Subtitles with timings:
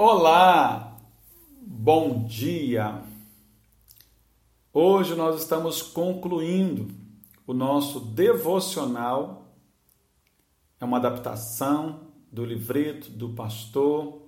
[0.00, 0.96] Olá,
[1.60, 3.02] bom dia.
[4.72, 6.94] Hoje nós estamos concluindo
[7.44, 9.56] o nosso devocional.
[10.78, 14.22] É uma adaptação do livreto do pastor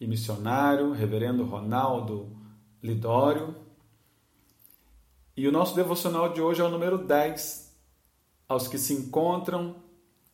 [0.00, 2.36] e missionário, reverendo Ronaldo
[2.82, 3.54] Lidório.
[5.36, 7.72] E o nosso devocional de hoje é o número 10,
[8.48, 9.76] aos que se encontram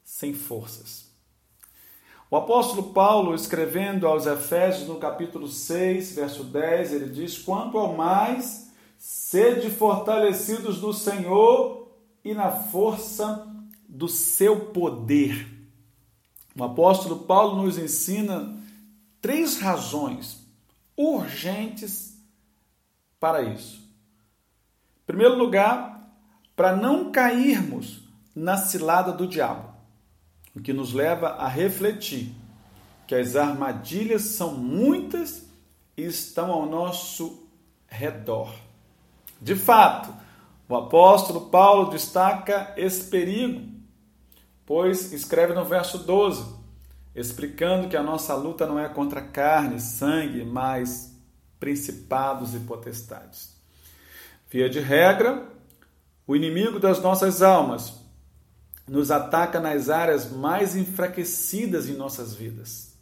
[0.02, 1.12] sem forças.
[2.30, 7.96] O apóstolo Paulo, escrevendo aos Efésios, no capítulo 6, verso 10, ele diz: Quanto ao
[7.96, 11.88] mais, sede fortalecidos no Senhor
[12.22, 13.46] e na força
[13.88, 15.48] do seu poder.
[16.54, 18.54] O apóstolo Paulo nos ensina
[19.22, 20.46] três razões
[20.94, 22.14] urgentes
[23.18, 23.78] para isso.
[25.02, 26.12] Em primeiro lugar,
[26.54, 28.02] para não cairmos
[28.34, 29.77] na cilada do diabo
[30.58, 32.34] o que nos leva a refletir
[33.06, 35.48] que as armadilhas são muitas
[35.96, 37.48] e estão ao nosso
[37.86, 38.52] redor.
[39.40, 40.12] De fato,
[40.68, 43.66] o apóstolo Paulo destaca esse perigo,
[44.66, 46.44] pois escreve no verso 12,
[47.14, 51.16] explicando que a nossa luta não é contra carne, sangue, mas
[51.58, 53.56] principados e potestades.
[54.50, 55.48] Via de regra,
[56.26, 57.97] o inimigo das nossas almas,
[58.88, 62.94] nos ataca nas áreas mais enfraquecidas em nossas vidas.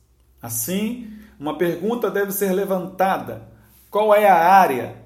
[0.43, 3.49] Assim, uma pergunta deve ser levantada:
[3.91, 4.97] qual é a área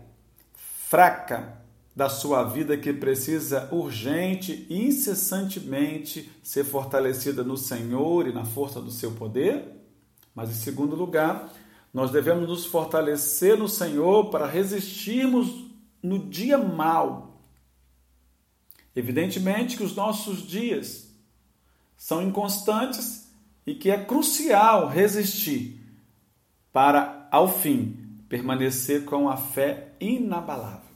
[0.89, 1.61] fraca
[1.95, 8.81] da sua vida que precisa urgente e incessantemente ser fortalecida no Senhor e na força
[8.81, 9.65] do seu poder?
[10.35, 11.53] Mas, em segundo lugar,
[11.93, 15.67] nós devemos nos fortalecer no Senhor para resistirmos
[16.03, 17.30] no dia mau
[18.95, 21.09] Evidentemente que os nossos dias
[21.97, 23.31] são inconstantes
[23.67, 25.81] e que é crucial resistir
[26.73, 27.97] para, ao fim,
[28.29, 30.91] permanecer com a fé inabalável.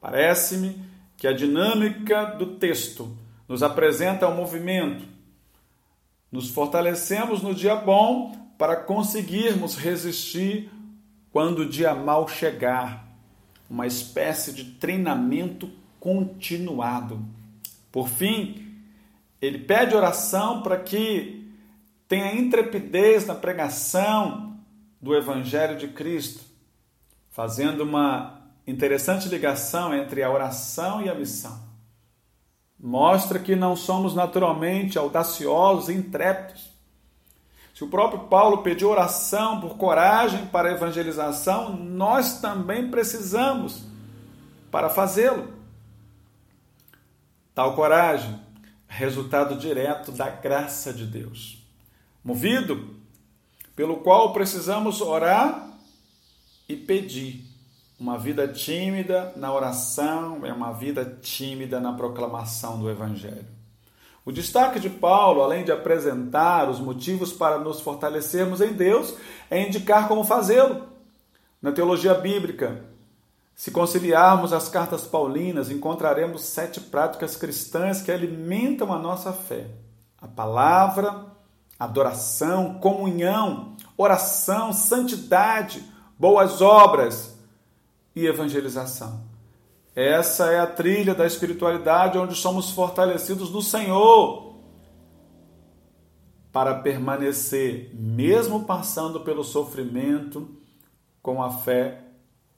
[0.00, 0.82] Parece-me
[1.16, 3.14] que a dinâmica do texto
[3.46, 5.04] nos apresenta um movimento.
[6.32, 10.70] Nos fortalecemos no dia bom para conseguirmos resistir
[11.32, 13.06] quando o dia mal chegar.
[13.68, 17.22] Uma espécie de treinamento continuado.
[17.92, 18.74] Por fim,
[19.40, 21.48] ele pede oração para que
[22.08, 24.56] tenha intrepidez na pregação
[25.00, 26.42] do Evangelho de Cristo,
[27.30, 31.58] fazendo uma interessante ligação entre a oração e a missão.
[32.78, 36.70] Mostra que não somos naturalmente audaciosos e intrépidos.
[37.74, 43.84] Se o próprio Paulo pediu oração por coragem para a evangelização, nós também precisamos
[44.70, 45.59] para fazê-lo.
[47.60, 48.40] Tal coragem,
[48.88, 51.62] resultado direto da graça de Deus,
[52.24, 52.96] movido
[53.76, 55.68] pelo qual precisamos orar
[56.66, 57.44] e pedir.
[57.98, 63.48] Uma vida tímida na oração é uma vida tímida na proclamação do Evangelho.
[64.24, 69.14] O destaque de Paulo, além de apresentar os motivos para nos fortalecermos em Deus,
[69.50, 70.88] é indicar como fazê-lo.
[71.60, 72.86] Na teologia bíblica,
[73.60, 79.66] se conciliarmos as cartas paulinas, encontraremos sete práticas cristãs que alimentam a nossa fé:
[80.18, 81.26] a palavra,
[81.78, 85.84] adoração, comunhão, oração, santidade,
[86.18, 87.38] boas obras
[88.16, 89.24] e evangelização.
[89.94, 94.54] Essa é a trilha da espiritualidade onde somos fortalecidos no Senhor
[96.50, 100.48] para permanecer, mesmo passando pelo sofrimento,
[101.20, 102.04] com a fé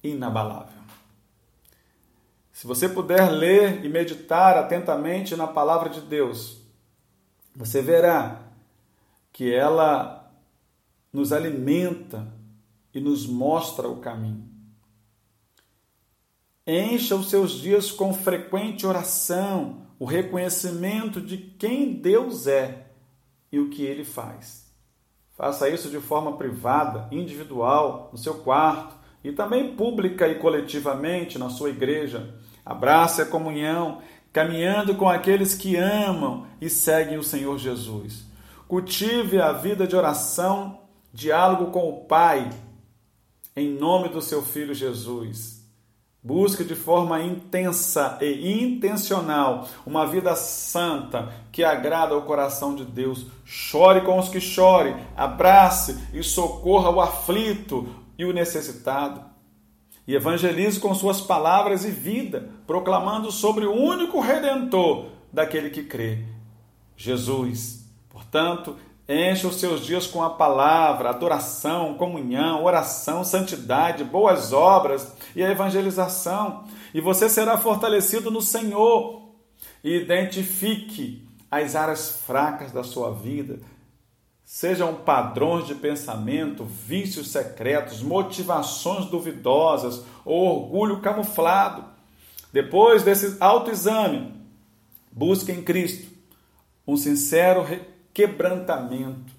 [0.00, 0.81] inabalável.
[2.62, 6.60] Se você puder ler e meditar atentamente na palavra de Deus,
[7.56, 8.40] você verá
[9.32, 10.32] que ela
[11.12, 12.32] nos alimenta
[12.94, 14.48] e nos mostra o caminho.
[16.64, 22.86] Encha os seus dias com frequente oração, o reconhecimento de quem Deus é
[23.50, 24.72] e o que ele faz.
[25.32, 28.94] Faça isso de forma privada, individual, no seu quarto,
[29.24, 32.40] e também pública e coletivamente na sua igreja.
[32.64, 34.00] Abrace a comunhão,
[34.32, 38.24] caminhando com aqueles que amam e seguem o Senhor Jesus.
[38.68, 40.80] Cultive a vida de oração,
[41.12, 42.50] diálogo com o Pai,
[43.54, 45.60] em nome do seu Filho Jesus.
[46.24, 53.26] Busque de forma intensa e intencional uma vida santa que agrada ao coração de Deus.
[53.44, 57.88] Chore com os que chorem, abrace e socorra o aflito,
[58.18, 59.31] e o necessitado.
[60.12, 66.18] E evangelize com suas palavras e vida, proclamando sobre o único redentor daquele que crê,
[66.94, 67.88] Jesus.
[68.10, 68.76] Portanto,
[69.08, 75.50] Enche os seus dias com a palavra, adoração, comunhão, oração, santidade, boas obras e a
[75.50, 76.64] evangelização.
[76.94, 79.34] E você será fortalecido no Senhor.
[79.82, 83.58] Identifique as áreas fracas da sua vida.
[84.54, 91.86] Sejam padrões de pensamento, vícios secretos, motivações duvidosas ou orgulho camuflado.
[92.52, 94.30] Depois desse autoexame,
[95.10, 96.06] busque em Cristo
[96.86, 97.64] um sincero
[98.12, 99.32] quebrantamento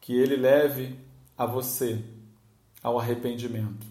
[0.00, 0.96] que ele leve
[1.36, 2.00] a você
[2.80, 3.88] ao arrependimento.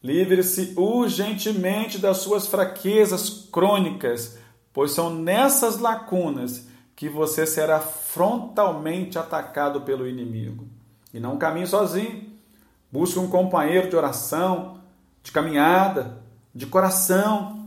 [0.00, 4.38] Livre-se urgentemente das suas fraquezas crônicas,
[4.72, 10.66] pois são nessas lacunas que você será frontalmente atacado pelo inimigo.
[11.12, 12.32] E não caminhe sozinho.
[12.90, 14.80] Busque um companheiro de oração,
[15.22, 16.22] de caminhada,
[16.54, 17.64] de coração,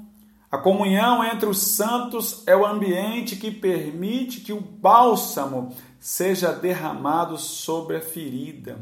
[0.50, 7.38] a comunhão entre os santos é o ambiente que permite que o bálsamo seja derramado
[7.38, 8.80] sobre a ferida.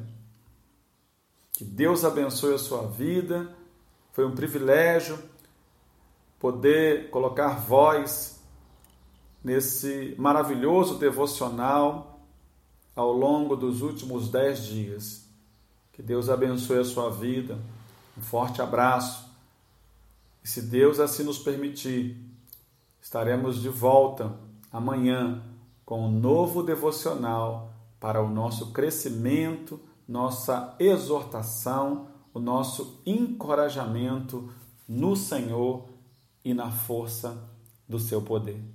[1.53, 3.49] Que Deus abençoe a sua vida.
[4.13, 5.17] Foi um privilégio
[6.39, 8.34] poder colocar voz
[9.45, 12.19] nesse maravilhoso devocional
[12.95, 15.23] ao longo dos últimos dez dias.
[15.93, 17.59] Que Deus abençoe a sua vida.
[18.17, 19.29] Um forte abraço
[20.43, 22.17] e se Deus assim nos permitir,
[22.99, 24.33] estaremos de volta
[24.71, 25.43] amanhã
[25.85, 34.51] com um novo devocional para o nosso crescimento, nossa exortação, o nosso encorajamento
[34.87, 35.85] no Senhor
[36.43, 37.47] e na força
[37.87, 38.74] do seu poder.